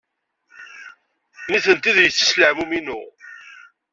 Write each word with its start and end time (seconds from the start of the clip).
Nitenti 1.49 1.91
d 1.95 1.97
yessi-s 2.01 2.31
n 2.33 2.37
leɛmum-inu. 2.39 3.01